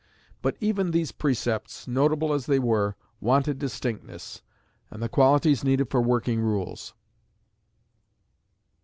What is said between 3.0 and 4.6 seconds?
wanted distinctness,